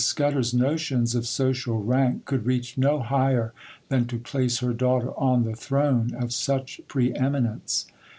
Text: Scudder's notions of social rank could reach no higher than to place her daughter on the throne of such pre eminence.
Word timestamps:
Scudder's 0.03 0.51
notions 0.51 1.13
of 1.13 1.27
social 1.27 1.83
rank 1.83 2.25
could 2.25 2.47
reach 2.47 2.75
no 2.75 3.01
higher 3.01 3.53
than 3.89 4.07
to 4.07 4.17
place 4.17 4.57
her 4.57 4.73
daughter 4.73 5.11
on 5.13 5.43
the 5.43 5.55
throne 5.55 6.11
of 6.15 6.33
such 6.33 6.81
pre 6.87 7.13
eminence. 7.13 7.85